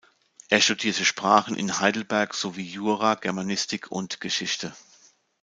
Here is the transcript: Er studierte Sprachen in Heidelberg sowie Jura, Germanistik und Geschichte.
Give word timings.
Er 0.49 0.61
studierte 0.61 1.05
Sprachen 1.05 1.55
in 1.55 1.79
Heidelberg 1.79 2.33
sowie 2.33 2.63
Jura, 2.63 3.13
Germanistik 3.13 3.91
und 3.91 4.19
Geschichte. 4.19 4.73